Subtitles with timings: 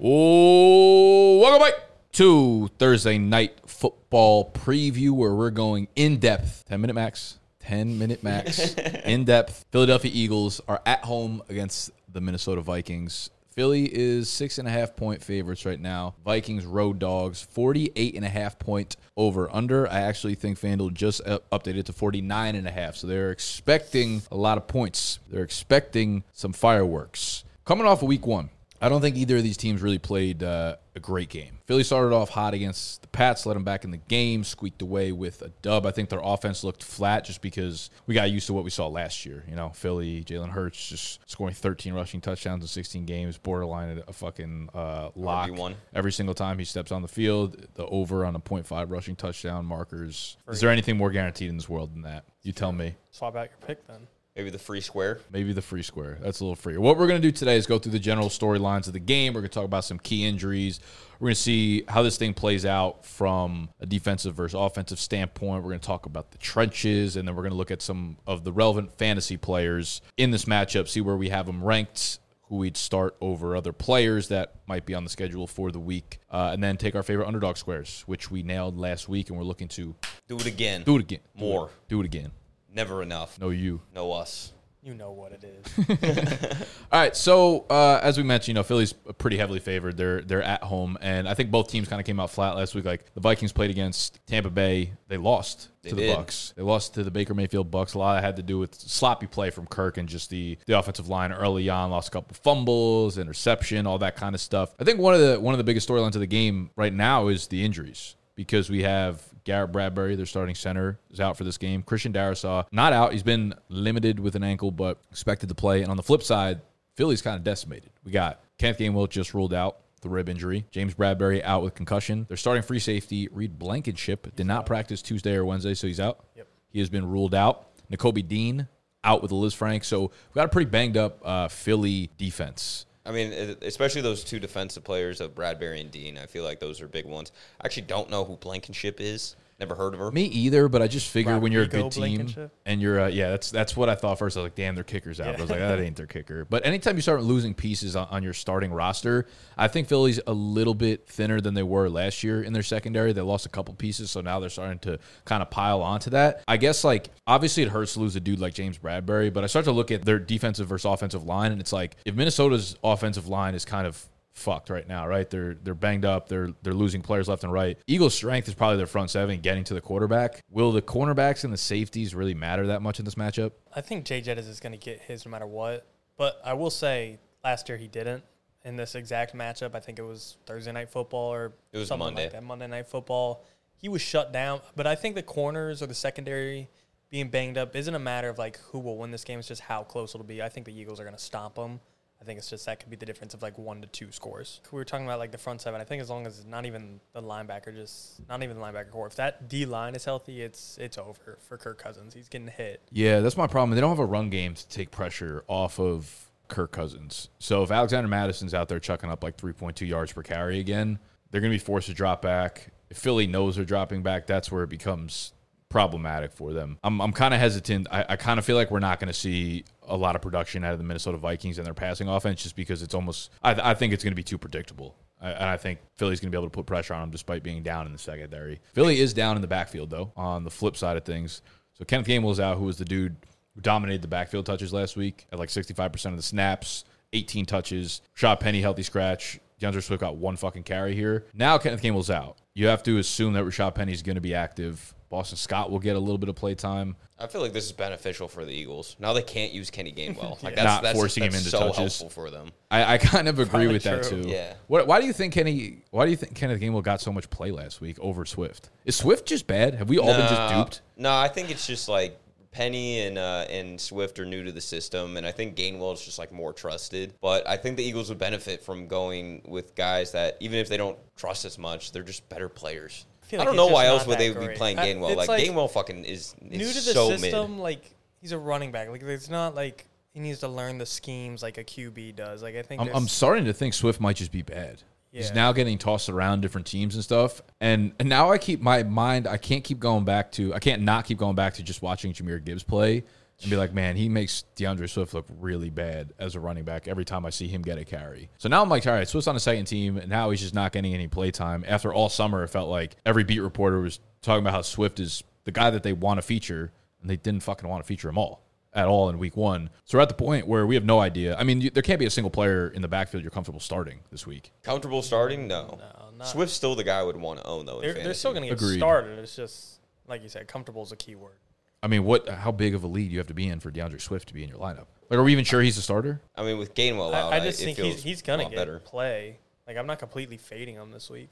[0.00, 1.74] Oh, welcome back
[2.12, 8.22] to Thursday night football preview, where we're going in depth, ten minute max, ten minute
[8.22, 8.74] max,
[9.04, 9.64] in depth.
[9.70, 13.30] Philadelphia Eagles are at home against the Minnesota Vikings.
[13.50, 16.14] Philly is six and a half point favorites right now.
[16.24, 19.86] Vikings road dogs, 48 and a half point over under.
[19.88, 22.96] I actually think FanDuel just updated to 49 and a half.
[22.96, 25.18] So they're expecting a lot of points.
[25.28, 27.44] They're expecting some fireworks.
[27.66, 28.48] Coming off of week one,
[28.82, 31.60] I don't think either of these teams really played uh, a great game.
[31.66, 35.12] Philly started off hot against the Pats, let them back in the game, squeaked away
[35.12, 35.86] with a dub.
[35.86, 38.88] I think their offense looked flat just because we got used to what we saw
[38.88, 39.44] last year.
[39.48, 44.12] You know, Philly, Jalen Hurts just scoring 13 rushing touchdowns in 16 games, borderline a
[44.12, 45.74] fucking uh, lock RB1.
[45.94, 47.68] every single time he steps on the field.
[47.74, 50.36] The over on a 0.5 rushing touchdown markers.
[50.48, 52.24] Is there anything more guaranteed in this world than that?
[52.42, 52.96] You tell me.
[53.12, 54.08] Swap out your pick then.
[54.34, 55.20] Maybe the free square.
[55.30, 56.16] Maybe the free square.
[56.22, 56.80] That's a little freer.
[56.80, 59.34] What we're going to do today is go through the general storylines of the game.
[59.34, 60.80] We're going to talk about some key injuries.
[61.20, 65.62] We're going to see how this thing plays out from a defensive versus offensive standpoint.
[65.62, 68.16] We're going to talk about the trenches, and then we're going to look at some
[68.26, 72.18] of the relevant fantasy players in this matchup, see where we have them ranked,
[72.48, 76.20] who we'd start over other players that might be on the schedule for the week,
[76.30, 79.44] uh, and then take our favorite underdog squares, which we nailed last week, and we're
[79.44, 79.94] looking to
[80.26, 80.84] Do it again.
[80.84, 81.20] do it again.
[81.36, 81.70] Do it- More.
[81.88, 82.32] Do it again.
[82.74, 83.38] Never enough.
[83.38, 83.80] No, you.
[83.94, 84.52] No us.
[84.84, 86.66] You know what it is.
[86.90, 89.96] All right, so uh, as we mentioned, you know Philly's pretty heavily favored.
[89.96, 92.74] They're they're at home, and I think both teams kind of came out flat last
[92.74, 92.84] week.
[92.84, 96.16] Like the Vikings played against Tampa Bay, they lost They to the did.
[96.16, 96.52] Bucks.
[96.56, 97.94] They lost to the Baker Mayfield Bucks.
[97.94, 100.58] A lot of it had to do with sloppy play from Kirk and just the
[100.66, 101.92] the offensive line early on.
[101.92, 104.74] Lost a couple fumbles, interception, all that kind of stuff.
[104.80, 107.28] I think one of the one of the biggest storylines of the game right now
[107.28, 111.58] is the injuries because we have Garrett Bradbury, their starting center, is out for this
[111.58, 111.82] game.
[111.82, 113.12] Christian Darrisaw not out.
[113.12, 115.82] He's been limited with an ankle, but expected to play.
[115.82, 116.60] And on the flip side,
[116.96, 117.90] Philly's kind of decimated.
[118.04, 120.66] We got Kenneth Gainwell just ruled out the rib injury.
[120.70, 122.26] James Bradberry out with concussion.
[122.28, 123.28] They're starting free safety.
[123.32, 126.24] Reed Blankenship did not practice Tuesday or Wednesday, so he's out.
[126.36, 126.48] Yep.
[126.70, 127.68] He has been ruled out.
[127.90, 128.68] Nakobe Dean
[129.04, 129.84] out with a Lisfranc.
[129.84, 132.86] So we've got a pretty banged up uh, Philly defense.
[133.04, 136.16] I mean, especially those two defensive players of Bradberry and Dean.
[136.16, 137.32] I feel like those are big ones.
[137.60, 139.34] I actually don't know who Blankenship is.
[139.62, 140.10] Never heard of her.
[140.10, 142.52] Me either, but I just figure when you're a Rodrigo good team Blankenship?
[142.66, 144.36] and you're uh, yeah, that's that's what I thought first.
[144.36, 145.26] I was like, damn, their kicker's out.
[145.26, 146.44] But I was like, that ain't their kicker.
[146.44, 150.32] But anytime you start losing pieces on, on your starting roster, I think Philly's a
[150.32, 153.12] little bit thinner than they were last year in their secondary.
[153.12, 156.42] They lost a couple pieces, so now they're starting to kind of pile onto that.
[156.48, 159.46] I guess like obviously it hurts to lose a dude like James Bradberry, but I
[159.46, 163.28] start to look at their defensive versus offensive line, and it's like if Minnesota's offensive
[163.28, 165.28] line is kind of fucked right now, right?
[165.28, 166.28] They're they're banged up.
[166.28, 167.78] They're they're losing players left and right.
[167.86, 170.40] Eagles' strength is probably their front seven getting to the quarterback.
[170.50, 173.52] Will the cornerbacks and the safeties really matter that much in this matchup?
[173.74, 175.86] I think Jay Jettas is going to get his no matter what.
[176.16, 178.22] But I will say, last year he didn't
[178.64, 179.74] in this exact matchup.
[179.74, 182.24] I think it was Thursday night football or It was something Monday.
[182.24, 182.42] like that.
[182.44, 183.44] Monday night football.
[183.76, 184.60] He was shut down.
[184.76, 186.68] But I think the corners or the secondary
[187.10, 189.38] being banged up isn't a matter of like who will win this game.
[189.40, 190.40] It's just how close it'll be.
[190.40, 191.80] I think the Eagles are going to stomp them.
[192.22, 194.60] I think it's just that could be the difference of like one to two scores.
[194.70, 195.80] We were talking about like the front seven.
[195.80, 199.08] I think as long as not even the linebacker, just not even the linebacker core.
[199.08, 202.14] If that D line is healthy, it's it's over for Kirk Cousins.
[202.14, 202.80] He's getting hit.
[202.92, 203.74] Yeah, that's my problem.
[203.74, 207.28] They don't have a run game to take pressure off of Kirk Cousins.
[207.40, 211.00] So if Alexander Mattison's out there chucking up like 3.2 yards per carry again,
[211.30, 212.68] they're going to be forced to drop back.
[212.88, 215.32] If Philly knows they're dropping back, that's where it becomes
[215.72, 216.78] problematic for them.
[216.84, 217.88] I'm, I'm kind of hesitant.
[217.90, 220.62] I, I kind of feel like we're not going to see a lot of production
[220.62, 223.74] out of the Minnesota Vikings and their passing offense just because it's almost, I, I
[223.74, 224.94] think it's going to be too predictable.
[225.20, 227.62] And I think Philly's going to be able to put pressure on them despite being
[227.62, 228.60] down in the secondary.
[228.74, 231.42] Philly is down in the backfield, though, on the flip side of things.
[231.74, 233.16] So Kenneth Gainwell's out, who was the dude
[233.54, 238.02] who dominated the backfield touches last week at like 65% of the snaps, 18 touches.
[238.14, 239.38] Shot Penny, healthy scratch.
[239.58, 241.24] D'Andre Swift got one fucking carry here.
[241.34, 242.38] Now Kenneth Gainwell's out.
[242.54, 244.94] You have to assume that Rashaad Penny's going to be active.
[245.12, 246.96] Boston Scott will get a little bit of play time.
[247.18, 248.96] I feel like this is beneficial for the Eagles.
[248.98, 250.32] Now they can't use Kenny Gainwell.
[250.42, 251.76] Like Not that's, that's, forcing him that's into so touches.
[251.76, 252.50] helpful for them.
[252.70, 254.24] I, I kind of agree Probably with that too.
[254.26, 254.54] Yeah.
[254.68, 255.82] What, why do you think Kenny?
[255.90, 258.70] Why do you think Kenneth Gainwell got so much play last week over Swift?
[258.86, 259.74] Is Swift just bad?
[259.74, 260.80] Have we all been just duped?
[260.96, 262.18] No, I think it's just like
[262.50, 266.02] Penny and uh, and Swift are new to the system, and I think Gainwell is
[266.02, 267.12] just like more trusted.
[267.20, 270.78] But I think the Eagles would benefit from going with guys that even if they
[270.78, 273.04] don't trust as much, they're just better players.
[273.22, 275.10] I, feel like don't know why else would they would be playing Gainwell.
[275.10, 277.60] it's Like, like Gainwell fucking is, is New to the so system, mid.
[277.60, 278.88] like he's a running back.
[278.88, 282.42] Like it's not like he needs to learn the schemes like a QB does.
[282.42, 284.82] Like I think I'm, I'm starting to think Swift might just be bad.
[285.12, 288.82] He's now getting tossed around different teams and stuff, and and now I keep my
[288.82, 289.26] mind.
[289.26, 290.54] I can't keep going back to.
[290.54, 293.04] I can't not keep going back to just watching Jahmyr Gibbs play,
[293.42, 296.88] and be like, man, he makes D'Andre Swift look really bad as a running back
[296.88, 298.30] every time I see him get a carry.
[298.38, 300.54] So now I'm like, all right, Swift's on the second team, and now he's just
[300.54, 301.64] not getting any play time.
[301.66, 305.24] After all summer, it felt like every beat reporter was talking about how Swift is
[305.44, 308.18] the guy that they want to feature, and they didn't fucking want to feature him
[308.18, 308.42] all
[308.74, 309.68] at all in week one.
[309.84, 311.36] So we're at the point where we have no idea.
[311.36, 313.98] I mean, you, there can't be a single player in the backfield you're comfortable starting
[314.10, 314.50] this week.
[314.62, 315.46] Comfortable starting?
[315.46, 315.78] No.
[315.78, 317.80] No, not- Swift's still the guy I would want to own though.
[317.80, 318.78] They're, they're still going to get Agreed.
[318.78, 319.18] started.
[319.18, 321.36] It's just like you said, comfortable is a key word.
[321.82, 322.28] I mean, what?
[322.28, 324.42] How big of a lead you have to be in for D'Andre Swift to be
[324.42, 324.86] in your lineup?
[325.10, 326.20] Like, are we even sure he's a starter?
[326.36, 328.44] I mean, with Gainwell out, I, I just it think feels he's, he's going to
[328.44, 328.78] lot get better.
[328.78, 329.38] play.
[329.66, 331.30] Like I'm not completely fading him this week.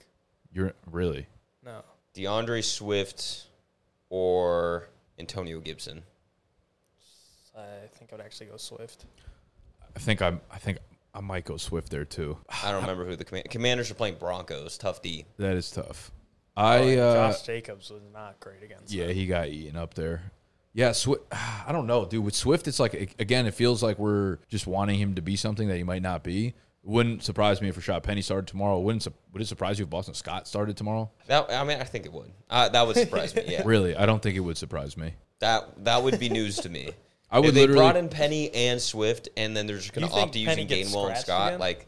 [0.52, 1.26] You're really.
[1.64, 1.82] No,
[2.14, 3.44] D'Andre Swift
[4.08, 4.88] or
[5.18, 6.02] Antonio Gibson.
[7.56, 9.06] I think I would actually go Swift.
[9.94, 10.40] I think I'm.
[10.50, 10.78] I think
[11.14, 12.38] I might go Swift there too.
[12.64, 14.78] I don't remember who the command- Commanders are playing Broncos.
[14.78, 15.26] Tough D.
[15.38, 16.10] That is tough.
[16.56, 18.92] I Oh, uh, Josh Jacobs was not great against.
[18.92, 19.14] yeah, them.
[19.16, 20.22] he got eaten up there.
[20.72, 21.22] Yeah, Swift.
[21.32, 22.24] I don't know, dude.
[22.24, 25.68] With Swift, it's like again, it feels like we're just wanting him to be something
[25.68, 26.54] that he might not be.
[26.82, 28.80] Wouldn't surprise me if Rashaad Penny started tomorrow.
[28.80, 31.10] Wouldn't su- would it surprise you if Boston Scott started tomorrow?
[31.26, 32.30] That I mean, I think it would.
[32.48, 33.44] Uh, that would surprise me.
[33.48, 35.14] Yeah, Really, I don't think it would surprise me.
[35.40, 36.90] that that would be news to me.
[37.30, 40.12] I would if they brought in Penny and Swift, and then they're just going to
[40.12, 41.48] opt to Penny using Gainwell and Scott.
[41.48, 41.60] again?
[41.60, 41.86] Like,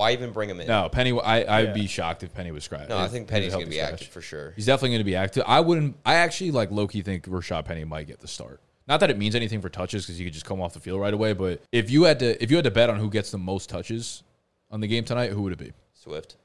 [0.00, 0.66] why even bring him in?
[0.66, 1.12] No, Penny.
[1.20, 1.72] I I'd Yeah.
[1.74, 2.88] be shocked if Penny was scratched.
[2.88, 4.52] No, I think he was Penny's going to be healthy active for sure.
[4.56, 5.44] He's definitely going to be active.
[5.46, 5.96] I wouldn't.
[6.04, 8.60] I actually like low key think Rashaad Penny might get the start.
[8.88, 11.00] Not that it means anything for touches because he could just come off the field
[11.00, 11.32] right away.
[11.34, 13.68] But if you had to, if you had to bet on who gets the most
[13.68, 14.22] touches
[14.70, 15.72] on the game tonight, who would it be?
[15.94, 16.36] Swift.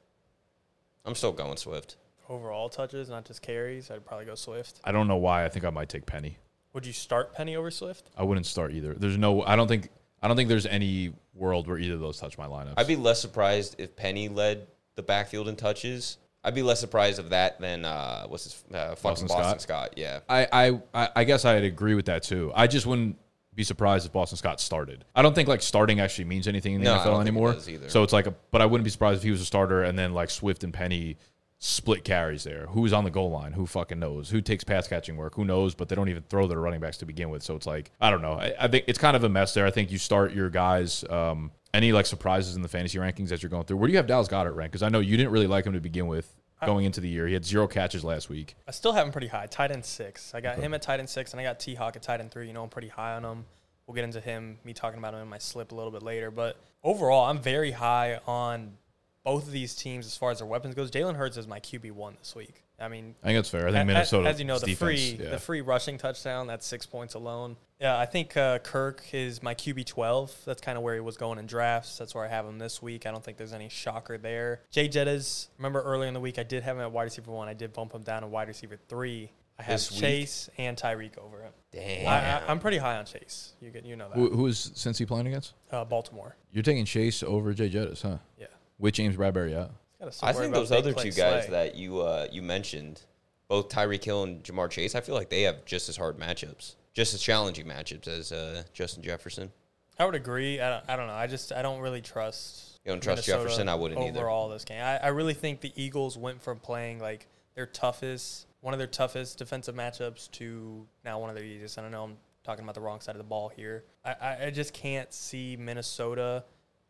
[1.05, 1.95] I'm still going Swift.
[2.27, 3.89] overall touches, not just carries.
[3.91, 4.79] I'd probably go Swift.
[4.83, 5.45] I don't know why.
[5.45, 6.37] I think I might take Penny.
[6.73, 8.09] Would you start Penny over Swift?
[8.17, 8.93] I wouldn't start either.
[8.95, 9.43] There's no.
[9.43, 9.89] I don't think.
[10.21, 12.73] I don't think there's any world where either of those touch my lineups.
[12.77, 16.17] I'd be less surprised if Penny led the backfield in touches.
[16.43, 19.61] I'd be less surprised of that than uh, what's his uh, fucking Boston Boston, Scott?
[19.61, 19.93] Scott.
[19.97, 22.51] Yeah, I, I, I- I guess I'd agree with that too.
[22.55, 23.17] I just wouldn't
[23.55, 25.05] be surprised if Boston Scott started.
[25.15, 27.17] I don't think like starting actually means anything in the No, I don't NFL think
[27.25, 27.53] it anymore.
[27.53, 27.89] does either.
[27.89, 29.97] So it's like, a, but I wouldn't be surprised if he was a starter and
[29.97, 31.17] then like Swift and Penny
[31.65, 32.67] split carries there.
[32.67, 33.53] Who's on the goal line?
[33.53, 34.29] Who fucking knows?
[34.29, 35.33] Who takes pass catching work?
[35.33, 35.73] Who knows?
[35.73, 37.41] But they don't even throw their running backs to begin with.
[37.41, 38.33] So it's like I don't know.
[38.33, 39.65] I, I think it's kind of a mess there.
[39.65, 41.03] I think you start your guys.
[41.09, 43.77] Um, any like surprises in the fantasy rankings as you're going through?
[43.77, 44.73] Where do you have Dallas Goedert ranked?
[44.73, 46.31] Because I know you didn't really like him to begin with
[46.63, 47.27] going into the year.
[47.27, 48.55] He had zero catches last week.
[48.67, 49.47] I still have him pretty high.
[49.47, 50.33] Tight end six.
[50.35, 52.31] I got him at tight end six, and I got T Hawk at tight end
[52.31, 52.47] three.
[52.47, 53.45] You know, I'm pretty high on him.
[53.87, 56.31] We'll get into him, me talking about him in my slip a little bit later.
[56.31, 58.77] But overall, I'm very high on
[59.25, 60.91] both of these teams as far as their weapons goes.
[60.91, 62.63] Jalen Hurts is my QB one this week.
[62.79, 63.67] I mean, I think that's fair.
[63.67, 65.31] I think a- a- Minnesota, as you know, the defense, free yeah.
[65.31, 67.57] the free rushing touchdown that's six points alone.
[67.81, 70.33] Yeah, I think uh, Kirk is my QB twelve.
[70.45, 71.97] That's kind of where he was going in drafts.
[71.97, 73.05] That's where I have him this week.
[73.05, 74.61] I don't think there's any shocker there.
[74.71, 77.47] Jay Jettas, remember earlier in the week I did have him at wide receiver one.
[77.47, 79.31] I did bump him down to wide receiver three.
[79.57, 80.01] I have This week?
[80.01, 81.53] Chase and Tyreek over him.
[81.71, 82.07] damn.
[82.09, 83.53] I, I, I'm pretty high on Chase.
[83.61, 84.15] You get you know that.
[84.15, 85.53] Who, who is Cincy playing against?
[85.71, 86.35] Uh, Baltimore.
[86.51, 88.17] You're taking Chase over Jay Jettas, huh?
[88.37, 88.47] Yeah.
[88.79, 89.71] With James Bradberry out.
[89.99, 91.51] Gotta I think those other two guys Slay.
[91.51, 93.01] that you uh, you mentioned,
[93.47, 96.75] both Tyreek Hill and Ja'Marr Chase, I feel like they have just as hard matchups,
[96.93, 99.51] just as challenging matchups as uh, Justin Jefferson.
[99.97, 100.59] I would agree.
[100.59, 101.13] I don't, I don't know.
[101.13, 102.79] I just I don't really trust.
[102.83, 103.69] You don't trust Minnesota Jefferson?
[103.69, 104.19] I wouldn't either.
[104.19, 104.81] overall this game.
[104.81, 108.87] I, I really think the Eagles went from playing like their toughest, one of their
[108.87, 111.79] toughest defensive matchups to now one of their easiest.
[111.79, 112.03] I don't know.
[112.03, 113.85] I'm talking about the wrong side of the ball here.
[114.03, 116.43] I, I, I just can't see Minnesota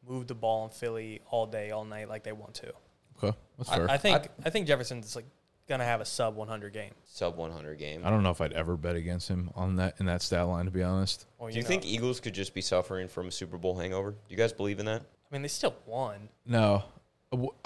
[0.08, 2.74] move the ball in Philly all day, all night like they want to.
[3.24, 3.90] Okay, that's I, fair.
[3.90, 5.26] I I, think I, think Jefferson's like
[5.68, 6.92] gonna have a sub 100 game.
[7.06, 8.02] Sub 100 game.
[8.06, 10.66] I don't know if I'd ever bet against him on that in that stat line.
[10.66, 13.32] To be honest, Well, Do you know, think Eagles could just be suffering from a
[13.32, 14.12] Super Bowl hangover?
[14.12, 15.02] Do you guys believe in that?
[15.02, 16.30] I mean, they still won.
[16.46, 16.84] no.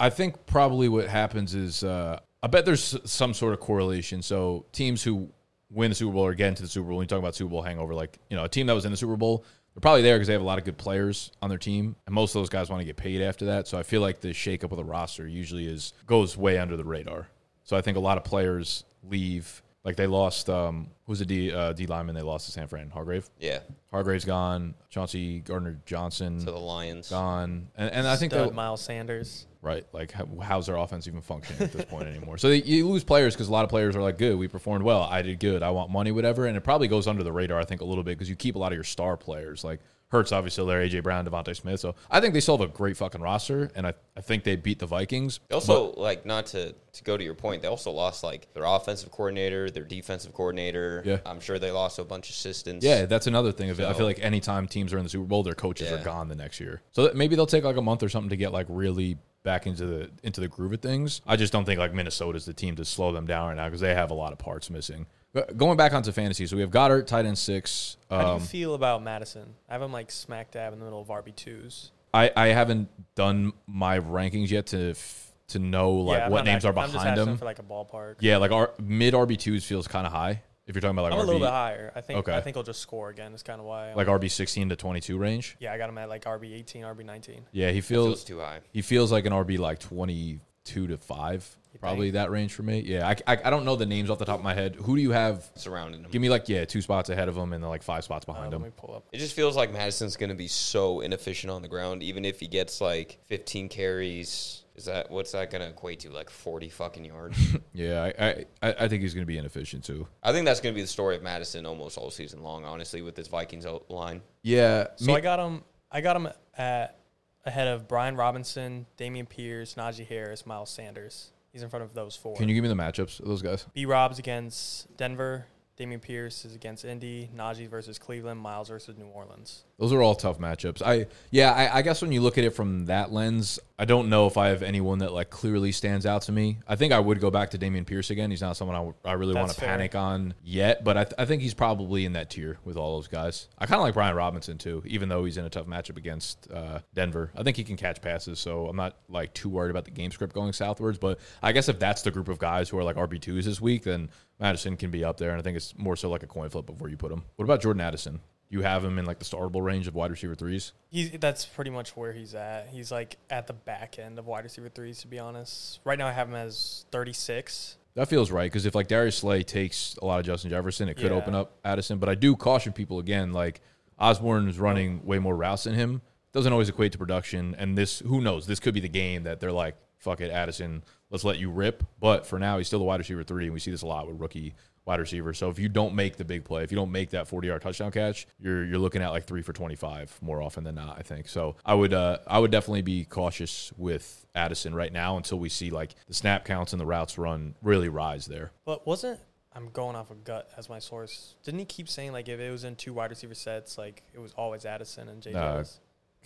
[0.00, 4.20] I think probably what happens is uh, I bet there's some sort of correlation.
[4.20, 5.28] So teams who
[5.70, 7.50] win the Super Bowl or get into the Super Bowl, when you talk about Super
[7.50, 9.44] Bowl hangover, like you know a team that was in the Super Bowl,
[9.80, 12.14] they're probably there because they have a lot of good players on their team, and
[12.14, 13.66] most of those guys want to get paid after that.
[13.66, 16.84] So I feel like the shakeup of the roster usually is goes way under the
[16.84, 17.28] radar.
[17.64, 19.62] So I think a lot of players leave.
[19.82, 22.90] Like they lost, um, who's the D uh, D lineman they lost to San Fran?
[22.90, 23.30] Hargrave.
[23.38, 23.60] Yeah.
[23.90, 24.74] Hargrave's gone.
[24.90, 27.08] Chauncey Gardner Johnson To the Lions.
[27.08, 29.46] gone, and, and I think Stud that Miles Sanders.
[29.62, 32.38] Right, like how, how's their offense even functioning at this point anymore?
[32.38, 34.84] So they, you lose players because a lot of players are like, good, we performed
[34.84, 37.60] well, I did good, I want money, whatever, and it probably goes under the radar,
[37.60, 39.80] I think, a little bit because you keep a lot of your star players like.
[40.12, 41.78] Hurts obviously there, AJ Brown, DeVonta Smith.
[41.78, 44.56] So I think they still have a great fucking roster, and I, I think they
[44.56, 45.38] beat the Vikings.
[45.48, 48.64] They also, like, not to, to go to your point, they also lost, like, their
[48.64, 51.04] offensive coordinator, their defensive coordinator.
[51.06, 51.18] Yeah.
[51.24, 52.84] I'm sure they lost a bunch of assistants.
[52.84, 53.86] Yeah, that's another thing of it.
[53.86, 56.34] I feel like anytime teams are in the Super Bowl, their coaches are gone the
[56.34, 56.82] next year.
[56.90, 59.86] So maybe they'll take like a month or something to get like really back into
[59.86, 61.20] the into the groove of things.
[61.26, 63.80] I just don't think like Minnesota's the team to slow them down right now because
[63.80, 65.06] they have a lot of parts missing.
[65.34, 67.96] Go- Going back onto fantasy, so we have Goedert, tight end six.
[68.10, 69.54] How do Um, you feel about Mattison?
[69.68, 71.92] I have him like smack dab in the middle of RB twos.
[72.12, 76.64] I, I haven't done my rankings yet to f- to know like I'm what names
[76.64, 77.36] are I'm just behind them.
[77.36, 78.16] for like a ballpark.
[78.20, 80.42] yeah, like our mid RB twos feels kind of high.
[80.70, 81.92] If you're talking about like I'm a little bit higher.
[81.96, 82.20] I think.
[82.20, 82.34] Okay.
[82.34, 83.34] I think he'll just score again.
[83.34, 83.88] Is kind of why.
[83.88, 85.56] I'm- like RB sixteen to twenty two range.
[85.58, 87.42] yeah, I got him at like RB 18, RB 19.
[87.52, 88.60] Yeah, he feels feels too high.
[88.72, 92.14] he feels like an RB like twenty two to five, You probably think?
[92.14, 92.80] that range for me.
[92.80, 94.76] Yeah, I, I I don't know the names off the top of my head.
[94.76, 95.50] Who do you have?
[95.56, 96.10] Surrounding him.
[96.10, 98.32] Give me like yeah, two spots ahead of him and then like five spots Uh,
[98.32, 98.62] behind let him.
[98.62, 99.06] me pull up.
[99.10, 102.38] It just feels like Mattison's going to be so inefficient on the ground, even if
[102.40, 104.62] he gets like 15 carries.
[104.80, 106.10] Is that what's that going to equate to?
[106.10, 107.38] Like 40 fucking yards?
[107.74, 110.08] Yeah, I I, I I think he's going to be inefficient too.
[110.22, 113.00] I think that's going to be the story of Mattison almost all season long, honestly,
[113.02, 114.22] with this Vikings o- line.
[114.42, 115.62] Yeah, So me- I got him.
[115.92, 116.98] I got him at
[117.44, 121.30] ahead of Brian Robinson, Dameon Pierce, Najee Harris, Miles Sanders.
[121.52, 122.36] He's in front of those four.
[122.36, 123.66] can you give me the matchups of those guys?
[123.74, 125.46] B Rob's against Denver.
[125.80, 127.30] Dameon Pierce is against Indy.
[127.34, 128.38] Najee versus Cleveland.
[128.38, 129.64] Miles versus New Orleans.
[129.78, 130.82] Those are all tough matchups.
[130.84, 134.10] I yeah, I, I guess when you look at it from that lens, I don't
[134.10, 136.58] know if I have anyone that like clearly stands out to me.
[136.68, 138.30] I think I would go back to Dameon Pierce again.
[138.30, 141.14] He's not someone I, w- I really want to panic on yet, but I, th-
[141.16, 143.48] I think he's probably in that tier with all those guys.
[143.58, 146.50] I kind of like Brian Robinson too, even though he's in a tough matchup against
[146.52, 147.30] uh, Denver.
[147.34, 150.10] I think he can catch passes, so I'm not like too worried about the game
[150.10, 150.98] script going southwards.
[150.98, 153.62] But I guess if that's the group of guys who are like RB twos this
[153.62, 154.10] week, then
[154.40, 156.68] Mattison can be up there, and I think it's more so like a coin flip
[156.70, 157.22] of where you put him.
[157.36, 158.20] What about Jordan Addison?
[158.48, 160.72] You have him in like the startable range of wide receiver threes.
[160.88, 162.68] He's that's pretty much where he's at.
[162.72, 165.78] He's like at the back end of wide receiver threes, to be honest.
[165.84, 167.76] Right now, I have him as 36.
[167.94, 170.94] That feels right because if like Darius Slay takes a lot of Justin Jefferson, it
[170.94, 171.16] could Yeah.
[171.18, 171.98] open up Addison.
[171.98, 173.60] But I do caution people again, like
[173.98, 176.02] Osborne is running way more routes than him.
[176.32, 177.54] Doesn't always equate to production.
[177.58, 178.46] And this, who knows?
[178.46, 181.84] This could be the game that they're like, "Fuck it, Addison, let's let you rip."
[182.00, 184.08] But for now, he's still the wide receiver three, and we see this a lot
[184.08, 184.54] with rookie
[184.84, 185.38] wide receivers.
[185.38, 187.62] So if you don't make the big play, if you don't make that forty yard
[187.62, 190.98] touchdown catch, you're you're looking at like three for twenty five more often than not.
[190.98, 191.56] I think so.
[191.64, 195.70] I would uh, I would definitely be cautious with Addison right now until we see
[195.70, 198.52] like the snap counts and the routes run really rise there.
[198.64, 199.20] But wasn't
[199.52, 201.34] I'm going off of gut as my source?
[201.42, 204.20] Didn't he keep saying like if it was in two wide receiver sets, like it
[204.20, 205.34] was always Addison and JJ?
[205.34, 205.64] Uh?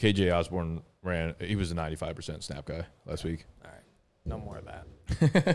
[0.01, 1.35] KJ Osborne ran.
[1.41, 3.47] He was a 95% snap guy last week.
[3.65, 3.81] All right,
[4.25, 4.87] no more of that.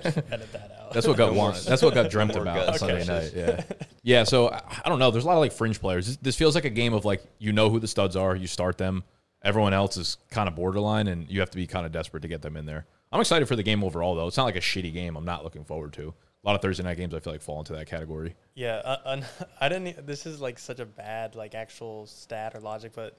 [0.04, 0.94] Just edit that out.
[0.94, 1.60] That's what got No more- won.
[1.66, 2.80] That's what got dreamt about guts.
[2.80, 3.06] Sunday Okay.
[3.08, 3.32] night.
[3.36, 3.64] Yeah,
[4.04, 4.24] yeah.
[4.24, 5.12] So I, I don't know.
[5.12, 6.08] There's a lot of like fringe players.
[6.08, 8.36] This, this feels like a game of like you know who the studs are.
[8.36, 9.04] You start them.
[9.44, 12.28] Everyone else is kind of borderline, and you have to be kind of desperate to
[12.28, 12.86] get them in there.
[13.12, 14.28] I'm excited for the game overall, though.
[14.28, 15.16] It's not like a shitty game.
[15.16, 16.14] I'm not looking forward to.
[16.44, 18.36] A lot of Thursday night games I feel like fall into that category.
[18.54, 19.26] Yeah, uh, un-
[19.62, 20.06] I didn't.
[20.06, 23.18] This is like such a bad like actual stat or logic, but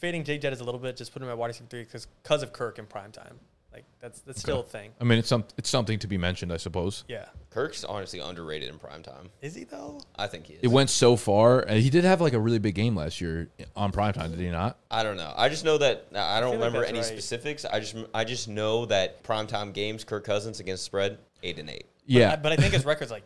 [0.00, 0.96] I'm fading Jay Jettas a little bit.
[0.96, 3.38] Just put him at wide receiver three because because of Kirk in prime time.
[3.72, 4.90] Like that's that's still a thing.
[5.00, 7.04] I mean, it's some it's something to be mentioned, I suppose.
[7.06, 9.30] Yeah, Kirk's honestly underrated in prime time.
[9.42, 10.00] is he though?
[10.16, 10.60] I think he is.
[10.62, 11.60] It went so far.
[11.60, 14.40] and He did have like a really big game last year on prime time, did
[14.40, 14.78] he not?
[14.90, 15.32] I don't know.
[15.36, 17.06] I just know that I don't feel like remember that's any right.
[17.06, 17.64] specifics.
[17.64, 21.70] I just I just know that prime time games, Kirk Cousins against spread, eight and
[21.70, 21.86] eight.
[22.06, 23.24] Yeah, but I, but I think his record's like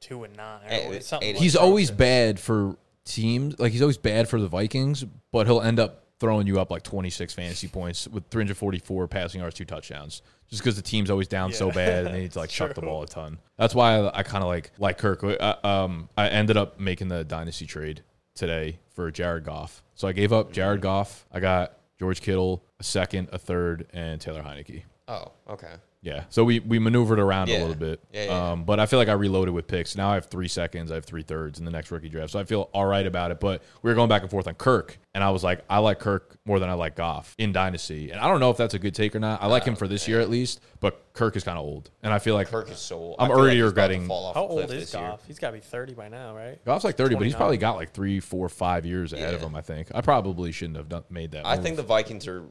[0.00, 0.66] two and nine.
[0.66, 3.58] Or Hey, it's something hey, like he's always bad for teams.
[3.58, 6.82] Like he's always bad for the Vikings, but he'll end up throwing you up like
[6.82, 10.22] 26 fantasy points with 344 passing yards, two touchdowns.
[10.48, 12.80] Just because the team's always down so bad and they need to like chuck the
[12.80, 13.38] ball a ton.
[13.58, 15.22] That's why I, I kind of like like Kirk.
[15.22, 18.02] Uh, um, I ended up making the dynasty trade
[18.34, 19.82] today for Jared Goff.
[19.94, 21.26] So I gave up Jared Goff.
[21.30, 24.84] I got George Kittle, a second, a third, and Taylor Heinicke.
[25.06, 25.74] Oh, okay.
[26.00, 26.24] Yeah.
[26.28, 28.00] So we, we maneuvered around a little bit.
[28.12, 29.96] Yeah, yeah, um, but I feel like I reloaded with picks.
[29.96, 30.92] Now I have three seconds.
[30.92, 32.30] I have three thirds in the next rookie draft.
[32.32, 33.40] So I feel all right about it.
[33.40, 34.96] But we were going back and forth on Kirk.
[35.14, 38.12] And I was like, I like Kirk more than I like Goff in Dynasty.
[38.12, 39.42] And I don't know if that's a good take or not.
[39.42, 40.60] I like him for this year at least.
[40.78, 41.90] But Kirk is kind of old.
[42.04, 42.96] And I feel like Kirk is so.
[42.96, 43.16] old.
[43.18, 44.80] I'm I feel already he's about to regretting- fall off How a cliff old is
[44.92, 45.08] this year.
[45.08, 45.26] Goff?
[45.26, 46.64] He's got to be thirty by now, right?
[46.64, 47.36] Goff's like 30, but he's 29.
[47.38, 49.46] probably got like three, four, five years ahead of Yeah.
[49.48, 49.88] him, I think.
[49.92, 51.64] I probably shouldn't have done, made that I move.
[51.64, 52.44] think the Vikings are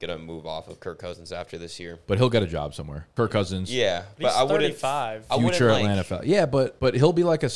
[0.00, 1.98] gonna move off of Kirk Cousins after this year.
[2.06, 3.06] But he'll get a job somewhere.
[3.16, 3.72] Kirk Cousins.
[3.74, 4.62] Yeah, But but he's I wouldn't.
[4.74, 5.26] 35.
[5.30, 6.04] I wouldn't Future like- Atlanta.
[6.04, 7.50] Fal- Yeah, but but he'll be like a.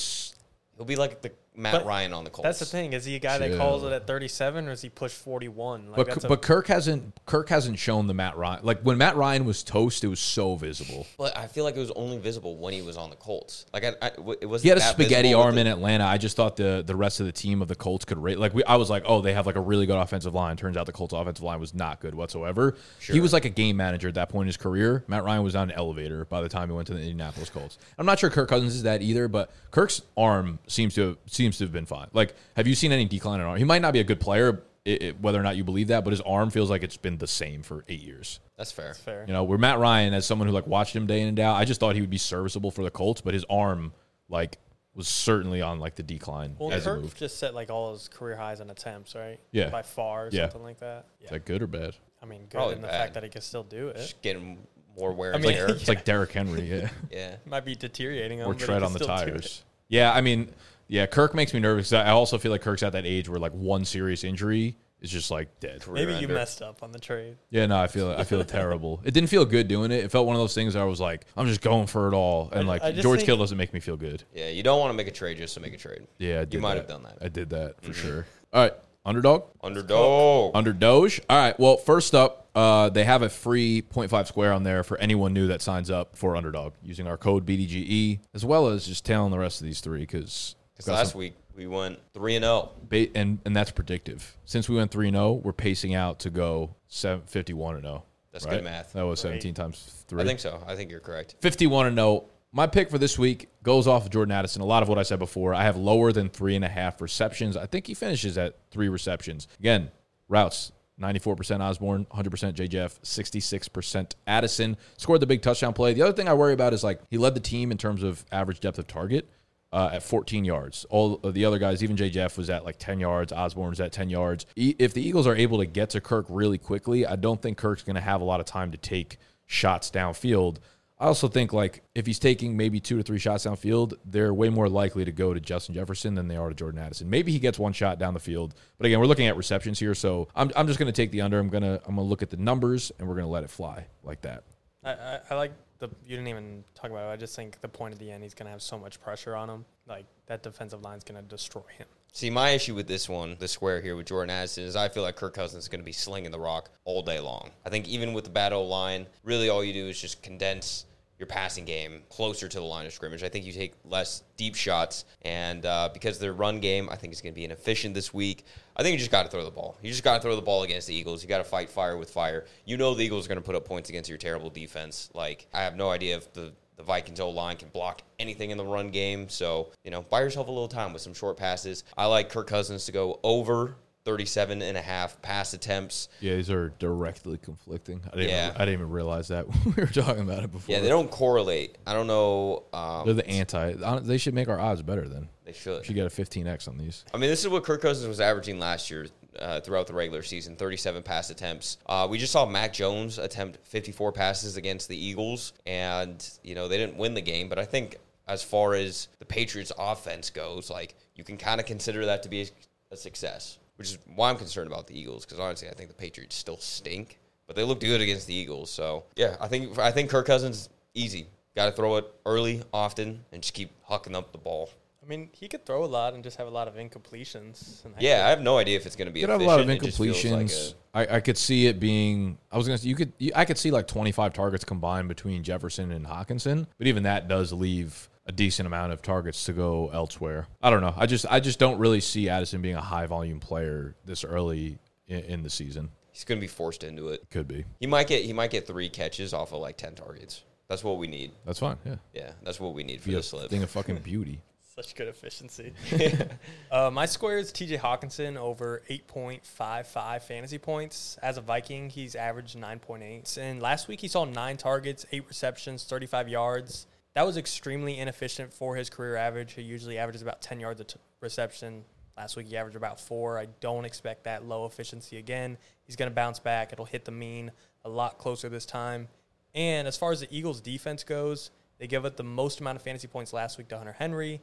[0.77, 2.47] He'll be like the Matt But Ryan on the Colts.
[2.47, 2.93] That's the thing.
[2.93, 3.59] Is he a guy that Chill.
[3.59, 5.89] calls it at 37, or is he push 41?
[5.91, 9.17] Like But a- but Kirk hasn't Kirk hasn't shown the Matt Ryan like when Matt
[9.17, 11.07] Ryan was toast, it was so visible.
[11.19, 13.67] But I feel like it was only visible when he was on the Colts.
[13.73, 14.11] Like I, I
[14.41, 14.63] it was.
[14.63, 16.05] He had a spaghetti arm in Atlanta.
[16.05, 18.39] I just thought the the rest of the team of the Colts could rate.
[18.39, 20.57] Like we, I was like, oh, they have like a really good offensive line.
[20.57, 22.77] Turns out the Colts offensive line was not good whatsoever.
[23.01, 25.05] He was like a game manager at that point in his career.
[25.09, 27.79] Matt Ryan was on an elevator by the time he went to the Indianapolis Colts.
[27.99, 31.65] I'm not sure Kirk Cousins is that either, but Kirk's arm seems to seems to
[31.65, 32.09] have been fine.
[32.13, 33.57] Like, have you seen any decline in arm?
[33.59, 36.05] He might not be a good player, it, it- whether or not you believe that,
[36.05, 38.41] but his arm feels like it's been the same for eight years.
[38.57, 38.87] That's fair.
[38.89, 39.25] That's fair.
[39.27, 41.55] You know, where Matt Ryan, as someone who like watched him day in and out,
[41.57, 43.93] I just thought he would be serviceable for the Colts, but his arm
[44.29, 44.59] like
[44.95, 47.17] was certainly on like the decline Well, as he Kirk moved.
[47.19, 49.39] just set like all his career highs in attempts, right?
[49.53, 49.71] Yeah.
[49.71, 50.45] By far, or Yeah.
[50.47, 51.07] something like that.
[51.21, 51.31] Is Yeah.
[51.31, 51.95] that good or bad?
[52.21, 53.01] I mean, good Probably in the bad.
[53.01, 53.97] fact that he can still do it.
[53.97, 54.59] Just getting
[54.99, 55.69] more wear I and mean, tear.
[55.71, 56.89] It's like Derrick Henry, yeah.
[57.13, 57.37] yeah.
[57.47, 58.49] Might be deteriorating him.
[58.49, 59.27] or tread on the still do it.
[59.27, 59.63] tires.
[59.89, 60.53] Yeah, I mean,
[60.89, 61.93] yeah, Kirk makes me nervous.
[61.93, 65.31] I also feel like Kirk's at that age where like one serious injury is just
[65.31, 65.85] like dead.
[65.89, 67.37] Maybe you messed up on the trade.
[67.51, 69.01] Yeah, no, I feel I feel terrible.
[69.05, 70.03] It didn't feel good doing it.
[70.05, 72.15] It felt one of those things where I was like, I'm just going for it
[72.15, 74.25] all, and like I just George think- Kittle doesn't make me feel good.
[74.35, 76.07] Yeah, you don't want to make a trade just to make a trade.
[76.19, 76.79] Yeah, I did you might that.
[76.81, 77.19] have done that.
[77.21, 78.27] I did that for sure.
[78.53, 78.73] All right,
[79.05, 79.45] underdog.
[79.63, 80.53] Underdog.
[80.57, 81.21] Under Doge.
[81.31, 81.59] All right.
[81.61, 85.47] Well, first up, uh, they have a free 0.5 square on there for anyone new
[85.49, 89.39] that signs up for Underdog using our code BDGE, as well as just tailing the
[89.39, 92.71] rest of these three because Because last week we went three and oh.
[92.91, 93.11] zero.
[93.15, 94.37] and and that's predictive.
[94.45, 98.05] Since we went three and zero, we're pacing out to go 7, 51 and zero.
[98.33, 98.93] That's good math.
[98.93, 99.43] That was Great.
[99.43, 100.23] 17 times three.
[100.23, 100.63] I think so.
[100.67, 101.35] I think you're correct.
[101.41, 102.25] 51 and 0.
[102.53, 104.63] My pick for this week goes off of Jordan Addison.
[104.63, 105.53] A lot of what I said before.
[105.53, 107.57] I have lower than three and a half receptions.
[107.57, 109.49] I think he finishes at three receptions.
[109.59, 109.91] Again,
[110.29, 114.77] routes 94% Osborne, 100% JJF, 66% Addison.
[114.97, 115.95] Scored the big touchdown play.
[115.95, 118.25] The other thing I worry about is like he led the team in terms of
[118.33, 119.29] average depth of target.
[119.71, 120.87] Uh, at 14 yards.
[120.89, 123.35] All the other guys, even Jay Jeff, was at like 10 yards.
[123.35, 124.47] Osborne was at 10 yards.
[124.57, 127.83] If the Eagles are able to get to Kirk really quickly, I don't think Kirk's
[127.83, 130.57] going to have a lot of time to take shots downfield.
[131.01, 134.49] I also think like if he's taking maybe two to three shots downfield, they're way
[134.49, 137.09] more likely to go to Justin Jefferson than they are to Jordan Addison.
[137.09, 139.95] Maybe he gets one shot down the field, but again, we're looking at receptions here,
[139.95, 141.39] so I'm, I'm just going to take the under.
[141.39, 144.23] I'm gonna I'm gonna look at the numbers and we're gonna let it fly like
[144.23, 144.43] that.
[144.83, 145.89] I, I, I like the.
[146.05, 147.13] You didn't even talk about it.
[147.13, 149.49] I just think the point at the end, he's gonna have so much pressure on
[149.49, 149.65] him.
[149.87, 151.87] Like that defensive line's gonna destroy him.
[152.13, 155.03] See, my issue with this one, the square here with Jordan Addison, is I feel
[155.03, 157.51] like Kirk Cousins is going to be slinging the rock all day long.
[157.67, 160.87] I think even with the battle line, really all you do is just condense
[161.19, 163.23] your passing game closer to the line of scrimmage.
[163.23, 167.13] I think you take less deep shots, and uh, because their run game, I think
[167.13, 168.45] is going to be inefficient this week.
[168.77, 169.77] I think you just got to throw the ball.
[169.83, 171.23] You just got to throw the ball against the Eagles.
[171.23, 172.47] You got to fight fire with fire.
[172.65, 175.11] You know the Eagles are going to put up points against your terrible defense.
[175.15, 178.57] Like I have no idea if the the Vikings O line can block anything in
[178.57, 179.29] the run game.
[179.29, 181.83] So, you know, buy yourself a little time with some short passes.
[181.97, 183.75] I like Kirk Cousins to go over
[184.13, 186.09] 37 and a half pass attempts.
[186.21, 188.01] Yeah, these are directly conflicting.
[188.11, 188.47] I didn't, Yeah.
[188.49, 190.75] even, I didn't even realize that when we were talking about it before.
[190.75, 191.77] Yeah, they don't correlate.
[191.87, 192.63] I don't know.
[192.73, 193.75] Um, They're the anti.
[194.01, 195.29] They should make our odds better then.
[195.45, 195.85] they should.
[195.85, 197.05] Should get a 15x on these.
[197.13, 200.23] I mean, this is what Kirk Cousins was averaging last year uh, throughout the regular
[200.23, 201.77] season 37 pass attempts.
[201.85, 206.67] Uh, we just saw Mac Jones attempt 54 passes against the Eagles, and, you know,
[206.67, 210.71] they didn't win the game, but I think as far as the Patriots' offense goes,
[210.71, 212.49] like, you can kind of consider that to be
[212.91, 215.95] a success, which is why I'm concerned about the Eagles, because honestly, I think the
[215.95, 218.71] Patriots still stink, but they looked good against the Eagles.
[218.71, 221.29] So, yeah, I think, I think Kirk Cousins, easy.
[221.55, 224.69] Got to throw it early, often, and just keep hucking up the ball.
[225.03, 227.85] I mean, he could throw a lot and just have a lot of incompletions.
[227.85, 229.21] And Yeah, I have no idea if it's going to be.
[229.21, 229.83] You could have a lot of efficient.
[229.83, 230.75] It just feels like incompletions.
[230.95, 232.37] a- I, I could see it being.
[232.53, 232.79] I was gonna.
[232.79, 233.13] say You could.
[233.19, 237.27] You, I could see like 25 targets combined between Jefferson and Hockenson, but even that
[237.29, 240.47] does leave a decent amount of targets to go elsewhere.
[240.63, 240.95] I don't know.
[240.97, 241.27] I just.
[241.29, 245.43] I just don't really see Addison being a high volume player this early in, in
[245.43, 245.89] the season.
[246.13, 247.27] He's going to be forced into it.
[247.31, 247.65] Could be.
[247.81, 250.43] He might get he might get three catches off of like ten targets.
[250.69, 251.33] That's what we need.
[251.47, 251.79] That's fine.
[251.87, 251.97] Yeah.
[252.13, 253.51] Yeah, that's what we need for Be a the slip.
[253.51, 254.43] thing of fucking beauty.
[254.75, 255.73] Such good efficiency.
[256.71, 261.19] uh, my square is TJ Hockenson over 8.55 fantasy points.
[261.23, 263.39] As a Viking, he's averaged 9.8.
[263.39, 266.87] And last week, he saw nine targets, eight receptions, 35 yards.
[267.19, 269.55] That was extremely inefficient for his career average.
[269.55, 271.85] He usually averages about 10 yards t- reception.
[272.17, 273.41] Last week, he averaged about four.
[273.41, 275.59] I don't expect that low efficiency again.
[275.83, 276.73] He's going to bounce back.
[276.73, 277.51] It'll hit the mean
[277.85, 279.09] a lot closer this time.
[279.53, 282.83] And as far as the Eagles' defense goes, they gave up the most amount of
[282.83, 284.41] fantasy points last week to Hunter Henry.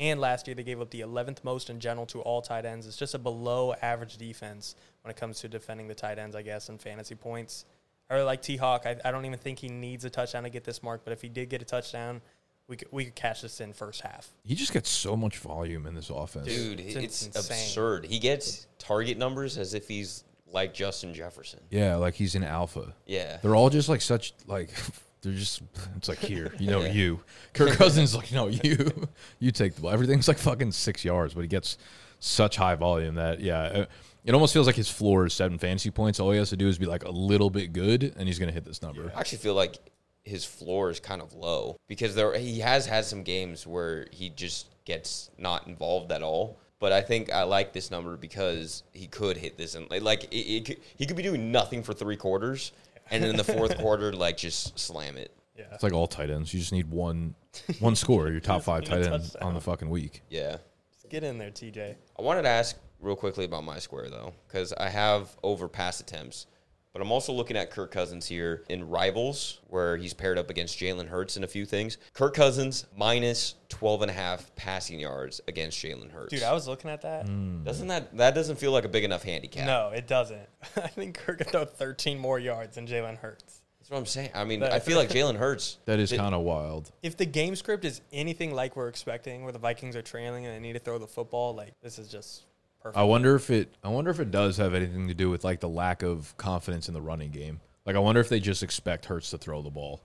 [0.00, 2.88] And last year, they gave up the 11th most in general to all tight ends.
[2.88, 6.42] It's just a below average defense when it comes to defending the tight ends, I
[6.42, 7.66] guess, and fantasy points.
[8.08, 8.84] I really like T Hawk.
[8.86, 11.22] I, I don't even think he needs a touchdown to get this mark, but if
[11.22, 12.20] he did get a touchdown,
[12.68, 14.28] we could, we could cash this in first half.
[14.44, 16.46] He just gets so much volume in this offense.
[16.46, 18.06] Dude, It's it's, absurd.
[18.06, 21.60] He gets target numbers as if he's like Justin Jefferson.
[21.70, 22.94] Yeah, like he's an alpha.
[23.06, 23.38] Yeah.
[23.42, 24.70] They're all just like such like
[25.22, 25.62] they're just
[25.96, 26.92] it's like here, you know Yeah.
[26.92, 27.20] you.
[27.54, 29.90] Kirk Cousins like no you you take the ball.
[29.90, 31.78] Everything's like fucking six yards, but he gets
[32.18, 33.86] such high volume that yeah, uh,
[34.26, 36.18] it almost feels like his floor is seven fantasy points.
[36.18, 38.52] All he has to do is be like a little bit good, and he's gonna
[38.52, 39.12] hit this number.
[39.14, 39.78] I actually feel like
[40.24, 44.28] his floor is kind of low because there he has had some games where he
[44.28, 46.58] just gets not involved at all.
[46.78, 50.36] But I think I like this number because he could hit this and like it,
[50.36, 52.72] it could, he could be doing nothing for three quarters,
[53.10, 55.32] and then in the fourth quarter like just slam it.
[55.56, 55.64] Yeah.
[55.72, 56.52] It's like all tight ends.
[56.52, 57.34] You just need one
[57.78, 58.28] one score.
[58.28, 60.22] Your top five tight ends on the fucking week.
[60.28, 60.56] Yeah.
[60.92, 61.94] Just get in there, TJ.
[62.18, 66.00] I wanted to ask real quickly about my square though, because I have over pass
[66.00, 66.46] attempts,
[66.92, 70.78] but I'm also looking at Kirk Cousins here in rivals where he's paired up against
[70.78, 71.98] Jalen Hurts in a few things.
[72.14, 76.30] Kirk Cousins minus 12 and a half passing yards against Jalen Hurts.
[76.30, 77.26] Dude, I was looking at that.
[77.26, 77.64] Hmm.
[77.64, 79.66] doesn't that that doesn't feel like a big enough handicap?
[79.66, 80.48] No, it doesn't.
[80.76, 83.62] I think Kirk could throw 13 more yards than Jalen Hurts.
[83.86, 84.30] That's what I'm saying.
[84.34, 85.78] I mean, I feel like Jalen Hurts.
[85.84, 86.90] That is kind of wild.
[87.04, 90.52] If the game script is anything like we're expecting, where the Vikings are trailing and
[90.52, 92.46] they need to throw the football, like this is just
[92.86, 92.98] perfect.
[92.98, 93.74] I wonder if it.
[93.82, 96.88] I wonder if it does have anything to do with like the lack of confidence
[96.88, 97.60] in the running game.
[97.84, 100.00] Like I wonder if they just expect Hurts to throw the ball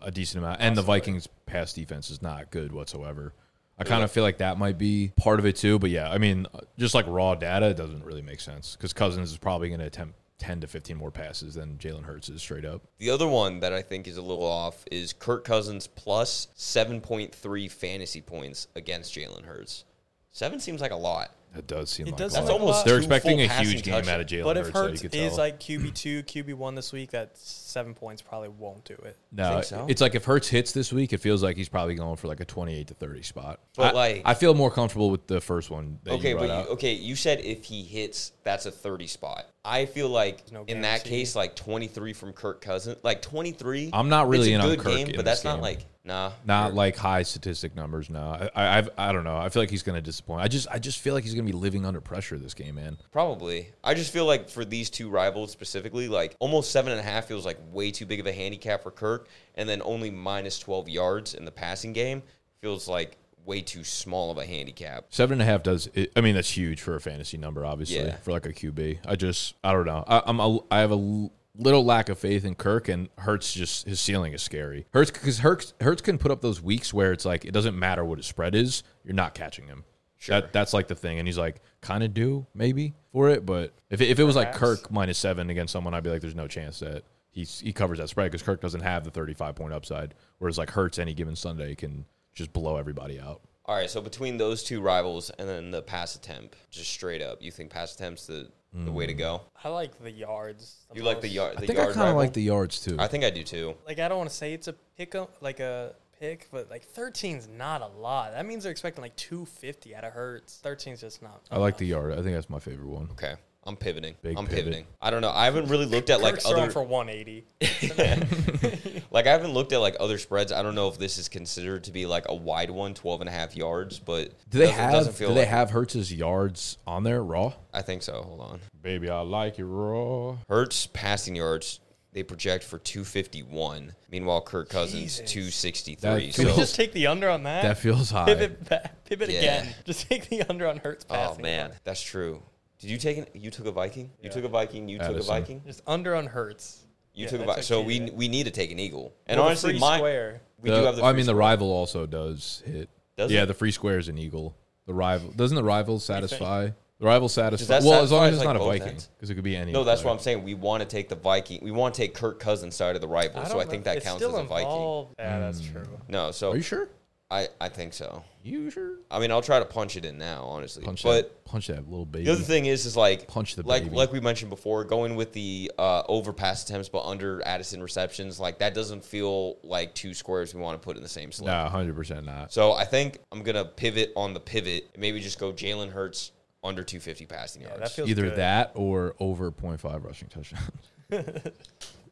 [0.00, 3.32] a decent amount, and the Vikings' pass defense is not good whatsoever.
[3.78, 5.78] I kind of feel like that might be part of it too.
[5.78, 8.92] But yeah, I mean, uh, just like raw data, it doesn't really make sense because
[8.92, 12.40] Cousins is probably going to attempt ten to fifteen more passes than Jalen Hurts is
[12.40, 12.82] straight up.
[12.98, 17.70] The other one that I think is a little off is Kirk Cousins plus 7.3
[17.70, 19.84] fantasy points against Jalen Hurts.
[20.30, 21.32] Seven seems like a lot.
[21.54, 22.84] That does seem It like does a seem like a lot.
[22.84, 24.30] They're expecting a huge game out of touchdowns.
[24.32, 24.74] Jalen but if Hurts.
[24.74, 28.22] so you Hurts could is like QB two, QB one this week, that seven points
[28.22, 29.16] probably won't do it.
[29.30, 29.86] No, Think so?
[29.88, 32.40] it's like if Hurts hits this week, it feels like he's probably going for like
[32.40, 33.60] a twenty-eight to thirty spot.
[33.76, 35.98] But, I, like- I feel more comfortable with the first one.
[36.04, 39.46] That Okay, you but you, okay, you said if he hits, that's a 30 spot.
[39.64, 43.90] I feel like no in that case, like 23 from Kirk Cousins, like 23.
[43.92, 45.60] I'm not really it's in a on good Kirk game, in but this that's not
[45.62, 46.32] like nah.
[46.44, 48.10] not you're- like high statistic numbers.
[48.10, 48.20] No,
[48.54, 49.36] I, I've, I don't know.
[49.36, 50.42] I feel like he's going to disappoint.
[50.42, 52.74] I just, I just feel like he's going to be living under pressure this game,
[52.76, 52.96] man.
[53.12, 53.68] Probably.
[53.82, 57.26] I just feel like for these two rivals specifically, like almost seven and a half
[57.26, 60.88] feels like way too big of a handicap for Kirk, and then only minus 12
[60.88, 62.22] yards in the passing game
[62.60, 65.04] feels like way too small of a handicap.
[65.10, 65.86] Seven and a half does.
[65.92, 68.16] It, I mean, that's huge for a fantasy number, obviously, Yeah.
[68.16, 69.00] for like a QB.
[69.06, 70.02] I just, I don't know.
[70.06, 73.52] I, I'm, a, I have a l- little lack of faith in Kirk, and Hurts
[73.52, 74.86] just his ceiling is scary.
[74.92, 78.04] Hurts because Hurts, Hurts can put up those weeks where it's like it doesn't matter
[78.04, 79.84] what his spread is, you're not catching him.
[80.16, 80.40] Sure.
[80.40, 83.72] That, that's like the thing, and he's like kind of due maybe for it, but
[83.90, 86.34] if it, if it was like Kirk minus seven against someone, I'd be like, there's
[86.34, 89.72] no chance that he's he covers that spread because Kirk doesn't have the 35 point
[89.72, 93.42] upside, whereas like Hurts any given Sunday can just blow everybody out.
[93.66, 97.40] All right, so between those two rivals and then the pass attempt, just straight up,
[97.42, 99.18] you think pass attempt's the, the way to mm.
[99.18, 99.40] go?
[99.62, 100.84] I like the yards.
[100.94, 101.34] You like the most.
[101.34, 101.54] yard?
[101.56, 102.18] I The think I yard kind of rival?
[102.22, 102.96] like the yards too.
[102.98, 103.74] I think I do too.
[103.86, 106.86] Like I don't want to say it's a pick 'em- like a pick, but like
[106.92, 108.32] 13's not a lot.
[108.32, 110.60] That means they're expecting like 250 out of Hurts.
[110.62, 111.40] 13's just not.
[111.50, 112.12] I like the yard.
[112.12, 113.08] I think that's my favorite one.
[113.12, 113.34] Okay,
[113.66, 114.14] I'm pivoting.
[114.22, 114.64] Big I'm pivot.
[114.64, 114.86] pivoting.
[115.00, 115.30] I don't know.
[115.30, 117.44] I haven't really looked at like Kirk's other for 180.
[119.10, 120.52] like I haven't looked at like other spreads.
[120.52, 123.28] I don't know if this is considered to be like a wide one, 12 and
[123.28, 124.92] a half yards, but Do they doesn't- have?
[124.92, 127.54] doesn't Do feel they like- have Hurts's yards on there raw?
[127.72, 128.22] I think so.
[128.22, 128.60] Hold on.
[128.82, 130.36] Baby, I like it raw.
[130.48, 131.80] Hertz passing yards
[132.14, 133.92] they project for 251.
[134.08, 135.30] Meanwhile, Kirk Cousins Jesus.
[135.32, 135.96] 263.
[136.00, 137.62] That Can so we just take the under on that?
[137.62, 138.26] That feels high.
[138.26, 139.38] pivot back, pivot Yeah.
[139.40, 139.74] again.
[139.84, 141.40] Just take the under on Hurts oh, passing.
[141.40, 142.40] Oh man, that's true.
[142.84, 144.10] Did you take an, you took a Viking?
[144.20, 144.30] You Yeah.
[144.30, 144.88] took a Viking.
[144.90, 145.26] You took a Addison.
[145.34, 145.62] Viking.
[145.66, 146.80] Just under on Hurts.
[147.14, 147.60] You Yeah, took a I Viking.
[147.62, 147.86] took So TJ.
[147.86, 149.14] we we need to take an eagle.
[149.26, 150.42] And Well, the honestly, free my square.
[150.60, 151.02] we The- do have the.
[151.02, 151.36] I free mean, the square.
[151.36, 152.90] rival also does hit.
[153.16, 153.46] Does yeah, it?
[153.46, 154.54] the free square is an eagle.
[154.86, 156.68] The rival doesn't the rival satisfy?
[157.00, 157.78] The rival satisfy.
[157.80, 159.08] that Well, as long satisfy, as it's like, not a both Viking, ends?
[159.16, 159.72] because it could be any.
[159.72, 160.12] No, that's player.
[160.12, 160.44] what I'm saying.
[160.44, 161.58] We want to take the Viking.
[161.62, 163.42] We want to take Kirk Cousins side of the rival.
[163.44, 163.70] so don't I know.
[163.70, 164.66] think that It's counts as still a Viking.
[164.68, 165.14] involved.
[165.18, 165.72] Yeah, that's Mm.
[165.72, 165.98] true.
[166.08, 166.88] No, so Are you sure?
[167.34, 168.22] I I think so.
[168.44, 168.98] You sure?
[169.10, 170.84] I mean, I'll try to punch it in now, honestly.
[170.84, 171.44] Punch but that.
[171.44, 172.26] Punch that little baby.
[172.26, 173.96] the other thing is, is like Punch the like baby.
[173.96, 178.38] like we mentioned before, going with the uh, over pass attempts but under Addison receptions,
[178.38, 181.46] like that doesn't feel like two squares we want to put in the same slot.
[181.48, 182.52] Nah, hundred percent not.
[182.52, 186.30] So I think I'm gonna pivot on the pivot and maybe just go Jalen Hurts
[186.62, 187.80] under 250 passing Yeah, yards.
[187.82, 188.36] that feels Either good.
[188.36, 190.62] that or over 0.5 rushing touchdowns.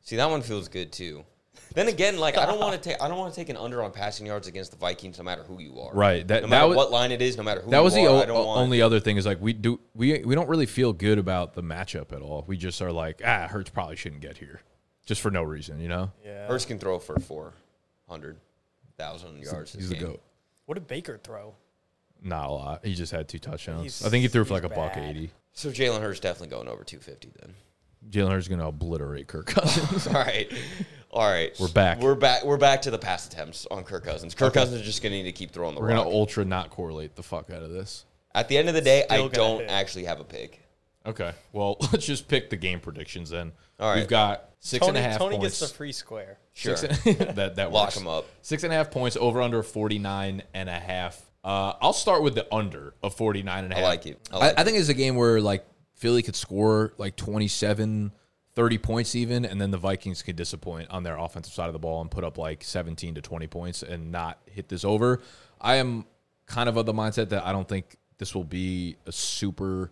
[0.03, 1.25] See, that one feels good too.
[1.75, 3.83] Then again, like I don't want to take I don't want to take an under
[3.83, 5.93] on passing yards against the Vikings, no matter who you are.
[5.95, 6.27] Right.
[6.27, 8.07] That No that was, what line it is, no matter who that you was the
[8.07, 8.61] are, o- I don't want.
[8.61, 11.63] only other thing is like we do we we don't really feel good about the
[11.63, 12.45] matchup at all.
[12.47, 14.61] We just are like ah, Hurts probably shouldn't get here,
[15.07, 16.11] just for no reason, you know.
[16.25, 16.47] Yeah.
[16.47, 19.73] Hurts can throw for 400,000 yards.
[19.73, 20.23] He's this the goat.
[20.67, 21.55] What did Baker throw?
[22.23, 22.85] Not a lot.
[22.87, 23.83] He just had two touchdowns.
[23.83, 25.31] He's- I think he threw for like a he's buck eighty.
[25.53, 27.55] So Jalen Hurts definitely going over 250 then.
[28.11, 30.07] Jalen Hurts is gonna obliterate Kirk Cousins.
[30.07, 30.51] All right.
[31.13, 31.55] All right.
[31.61, 32.01] We're back.
[32.01, 32.45] We're back.
[32.45, 34.35] We're back to the pass attempts on Kirk Cousins.
[34.35, 35.89] Kirk Cousins is just going to need to keep throwing the ball.
[35.89, 38.07] We're gonna ultra not correlate the fuck out of this.
[38.35, 39.71] At the end of the day, I Still gonna don't hit.
[39.71, 40.61] actually have a pick.
[41.05, 41.33] Okay.
[41.53, 43.53] Well, let's just pick the game predictions then.
[43.79, 43.99] All right.
[43.99, 45.61] We've got six and Tony, a half Tony points.
[45.61, 46.39] gets the free square.
[46.55, 46.77] Sure.
[46.79, 47.97] Six and- that that Lock works.
[47.99, 48.25] him up.
[48.41, 51.21] Six and a half points over under 49 and a half.
[51.45, 53.87] Uh, I'll start with the under of 49 and a I half.
[53.89, 54.29] like it.
[54.33, 58.13] I I, like I think it's a game where like Philly could score like 27,
[58.55, 61.79] 30 points even, and then the Vikings could disappoint on their offensive side of the
[61.79, 65.21] ball and put up like 17 to 20 points and not hit this over.
[65.61, 66.05] I am
[66.47, 69.91] kind of of the mindset that I don't think this will be a super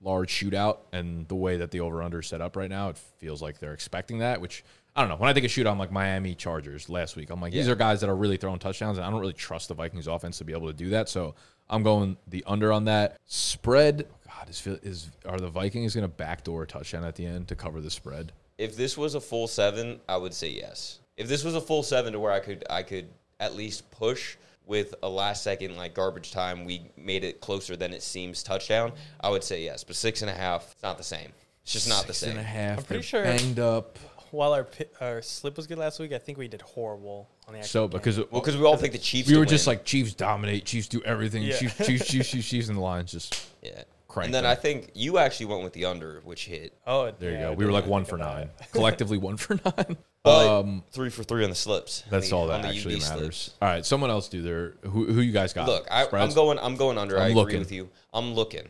[0.00, 2.98] large shootout, and the way that the over under is set up right now, it
[3.18, 4.62] feels like they're expecting that, which
[4.94, 5.16] I don't know.
[5.16, 7.30] When I think of shootout, I'm like Miami Chargers last week.
[7.30, 9.68] I'm like, these are guys that are really throwing touchdowns, and I don't really trust
[9.68, 11.08] the Vikings offense to be able to do that.
[11.08, 11.34] So
[11.68, 14.06] I'm going the under on that spread.
[14.38, 17.56] God, is is are the Vikings going to backdoor a touchdown at the end to
[17.56, 18.32] cover the spread?
[18.58, 21.00] If this was a full seven, I would say yes.
[21.16, 23.08] If this was a full seven to where I could I could
[23.40, 27.92] at least push with a last second like garbage time, we made it closer than
[27.92, 28.92] it seems touchdown.
[29.20, 31.32] I would say yes, but six and a half, it's not the same.
[31.62, 32.30] It's just not the same.
[32.30, 32.78] and a half.
[32.78, 33.98] I'm pretty sure- banged up.
[34.32, 34.66] While our
[35.00, 37.88] our slip was good last week, I think we did horrible on the actual So
[37.88, 39.28] because Well, because we all picked the Chiefs.
[39.28, 41.56] we to were just like Chiefs dominate, Chiefs do everything, Yeah.
[41.56, 43.84] Chiefs, Chiefs, Chiefs, Chiefs, Chiefs, and the lines just yeah.
[44.16, 44.52] Cranked And then them.
[44.52, 46.72] I think you actually went with the under, which hit.
[46.86, 47.52] oh, there you go.
[47.52, 49.96] We were like one for nine, collectively one for nine.
[50.22, 52.02] But Um, three for three on the slips.
[52.04, 53.36] on that's the- all that actually UV matters.
[53.36, 53.54] slips.
[53.60, 55.68] All right, someone else do their who who you guys got?
[55.68, 56.58] Look, I, I'm going.
[56.58, 57.16] I'm going under.
[57.16, 57.58] I'm i agree looking.
[57.58, 57.90] with you.
[58.12, 58.66] I'm looking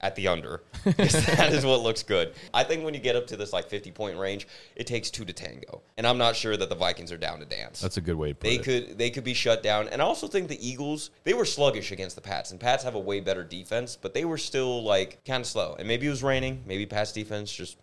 [0.00, 0.62] at the under.
[0.84, 2.32] that is what looks good.
[2.54, 5.24] I think when you get up to this like 50 point range, it takes two
[5.24, 7.80] to tango, and I'm not sure that the Vikings are down to dance.
[7.80, 8.62] That's a good way to put they it.
[8.62, 11.90] could they could be shut down, and I also think the Eagles they were sluggish
[11.92, 15.24] against the Pats, and Pats have a way better defense, but they were still like
[15.24, 15.74] kind of slow.
[15.78, 16.62] And maybe it was raining.
[16.66, 17.76] Maybe Pats defense just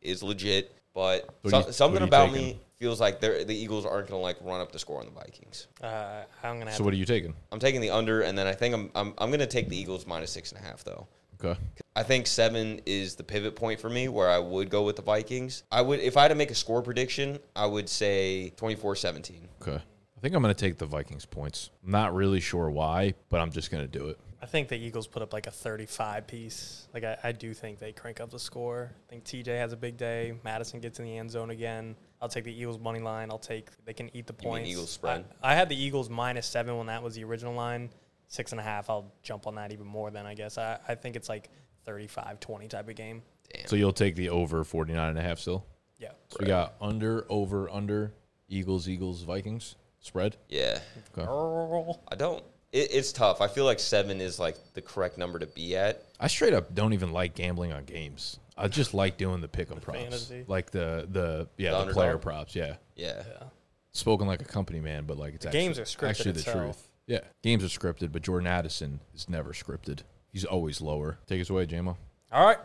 [0.00, 2.48] is legit, but What so- you- something what are you about taking?
[2.48, 5.10] me feels like the Eagles aren't going to like run up the score on the
[5.12, 5.66] Vikings.
[5.82, 7.34] Uh, I'm gonna have So what are you taking?
[7.50, 9.76] I'm taking the under, and then I think I'm I'm, I'm going to take the
[9.76, 11.06] Eagles minus six and a half though.
[11.42, 11.58] Okay.
[11.94, 15.02] I think seven is the pivot point for me where I would go with the
[15.02, 15.62] Vikings.
[15.70, 19.40] I would if I had to make a score prediction, I would say 24-17.
[19.62, 19.76] Okay.
[20.16, 21.70] I think I'm going to take the Vikings points.
[21.84, 24.18] I'm not really sure why, but I'm just going to do it.
[24.40, 26.88] I think the Eagles put up like a 35 piece.
[26.94, 28.92] Like I, I do think they crank up the score.
[29.08, 30.34] I think TJ has a big day.
[30.44, 31.96] Mattison gets in the end zone again.
[32.20, 33.30] I'll take the Eagles money line.
[33.30, 34.70] I'll take they can eat the You mean points.
[34.70, 35.24] Eagles spread?
[35.42, 37.90] I, I had the Eagles minus seven when that was the original line.
[38.28, 38.90] Six and a half.
[38.90, 40.58] I'll jump on that even more then I guess.
[40.58, 41.48] I, I think it's like
[41.86, 43.22] 35-20 type of game.
[43.54, 43.66] Damn.
[43.66, 45.64] So you'll take the over 49 and a half still?
[45.98, 46.10] Yeah.
[46.28, 48.12] So we got under, over, under,
[48.48, 50.36] Eagles, Eagles, Vikings spread.
[50.48, 50.78] yeah.
[51.16, 51.24] Okay.
[51.26, 52.00] Girl.
[52.10, 53.40] I don't it, it's tough.
[53.40, 56.02] I feel like 7 is like the correct number to be at.
[56.20, 58.38] I straight up don't even like gambling on games.
[58.58, 60.44] I just like doing the pick 'em props, fantasy.
[60.48, 62.54] like the the yeah The the, player props.
[62.56, 63.22] Yeah, Yeah.
[63.28, 63.46] Yeah.
[63.92, 66.56] spoken like a company man, but like it's actually, games are scripted Actually, the itself.
[66.64, 66.88] truth.
[67.06, 70.00] Yeah, games are scripted, but Jordan Addison is never scripted.
[70.32, 71.18] He's always lower.
[71.26, 71.96] Take us away, JMO.
[72.32, 72.58] All right.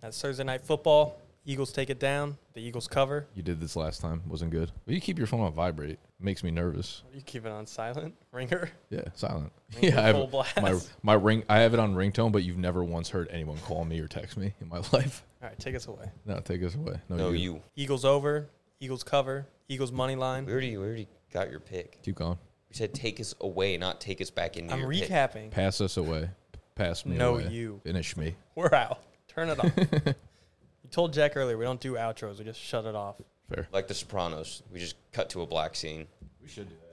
[0.00, 1.20] That's Thursday night football.
[1.44, 2.36] Eagles take it down.
[2.52, 3.26] The Eagles cover.
[3.34, 4.22] You did this last time.
[4.28, 4.70] Wasn't good.
[4.84, 5.92] But you keep your phone on vibrate.
[5.92, 7.02] It makes me nervous.
[7.14, 8.14] You keep it on silent.
[8.32, 8.68] Ringer.
[8.90, 9.52] Yeah, silent.
[9.80, 10.56] Ring yeah, I full have blast.
[10.60, 11.44] my my ring.
[11.48, 14.36] I have it on ringtone, but you've never once heard anyone call me or text
[14.36, 15.22] me in my life.
[15.40, 16.10] All right, take us away.
[16.26, 17.00] No, take us away.
[17.08, 17.54] No, No, you.
[17.54, 17.62] you.
[17.76, 18.50] Eagles over.
[18.80, 19.46] Eagles cover.
[19.68, 20.44] Eagles money line.
[20.44, 20.52] We line.
[20.52, 22.02] already we already got your pick.
[22.02, 22.38] Keep going.
[22.70, 25.08] We said take us away, not take us back into I'm your pick.
[25.08, 25.50] recapping.
[25.50, 26.30] Pass us away.
[26.74, 27.48] Pass me No, away.
[27.48, 27.80] you.
[27.84, 28.34] Finish me.
[28.54, 29.00] We're out.
[29.28, 29.72] Turn it off.
[30.04, 32.38] you told Jack earlier we don't do outros.
[32.38, 33.16] We just shut it off.
[33.52, 33.66] Fair.
[33.72, 34.62] Like the Sopranos.
[34.72, 36.06] We just cut to a black scene.
[36.42, 36.84] We should do that.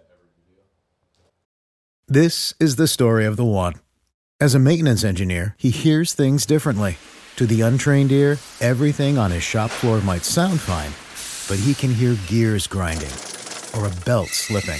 [2.08, 3.76] This is the story of the one.
[4.40, 6.98] As a maintenance engineer, he hears things differently.
[7.38, 10.92] To the untrained ear, everything on his shop floor might sound fine,
[11.50, 13.12] but he can hear gears grinding
[13.76, 14.80] or a belt slipping.